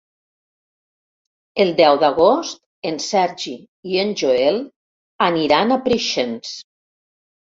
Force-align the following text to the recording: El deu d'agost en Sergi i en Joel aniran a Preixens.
El 1.65 1.73
deu 1.81 1.99
d'agost 2.03 2.57
en 2.91 2.97
Sergi 3.07 3.53
i 3.89 3.99
en 4.05 4.13
Joel 4.21 4.57
aniran 5.27 5.77
a 5.77 5.79
Preixens. 5.85 6.55